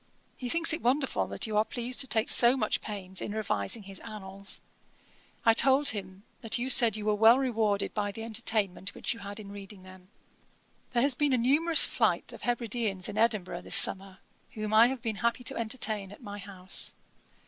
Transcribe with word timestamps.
He 0.35 0.49
thinks 0.49 0.73
it 0.73 0.81
wonderful 0.81 1.27
that 1.27 1.45
you 1.45 1.55
are 1.57 1.63
pleased 1.63 1.99
to 1.99 2.07
take 2.07 2.27
so 2.27 2.57
much 2.57 2.81
pains 2.81 3.21
in 3.21 3.33
revising 3.33 3.83
his 3.83 3.99
Annals. 3.99 4.59
I 5.45 5.53
told 5.53 5.89
him 5.89 6.23
that 6.41 6.57
you 6.57 6.71
said 6.71 6.97
you 6.97 7.05
were 7.05 7.13
well 7.13 7.37
rewarded 7.37 7.93
by 7.93 8.11
the 8.11 8.23
entertainment 8.23 8.95
which 8.95 9.13
you 9.13 9.19
had 9.19 9.39
in 9.39 9.51
reading 9.51 9.83
them.' 9.83 10.07
'There 10.93 11.03
has 11.03 11.13
been 11.13 11.33
a 11.33 11.37
numerous 11.37 11.85
flight 11.85 12.33
of 12.33 12.41
Hebrideans 12.41 13.09
in 13.09 13.17
Edinburgh 13.19 13.61
this 13.61 13.75
summer, 13.75 14.17
whom 14.53 14.73
I 14.73 14.87
have 14.87 15.03
been 15.03 15.17
happy 15.17 15.43
to 15.43 15.55
entertain 15.55 16.11
at 16.11 16.23
my 16.23 16.39
house. 16.39 16.95